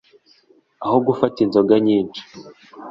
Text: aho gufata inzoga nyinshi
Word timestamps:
aho 0.85 0.97
gufata 1.07 1.37
inzoga 1.45 1.75
nyinshi 1.87 2.21